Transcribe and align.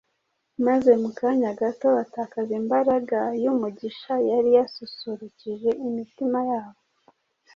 maze 0.65 0.91
mu 1.01 1.09
kanya 1.19 1.49
gato 1.61 1.87
batakaza 1.97 2.53
imbaraga 2.61 3.19
y’umugisha 3.43 4.13
yari 4.29 4.49
yasusurukuje 4.57 5.69
imitima 5.87 6.39
yabo 6.51 6.79